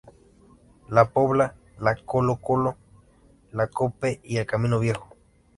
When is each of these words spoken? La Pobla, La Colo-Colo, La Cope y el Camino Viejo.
La 0.89 1.11
Pobla, 1.11 1.53
La 1.77 1.93
Colo-Colo, 1.95 2.75
La 3.51 3.67
Cope 3.67 4.19
y 4.23 4.37
el 4.37 4.47
Camino 4.47 4.79
Viejo. 4.79 5.15